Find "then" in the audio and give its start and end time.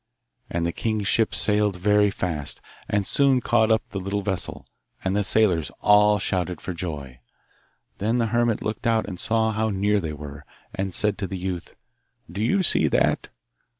7.99-8.17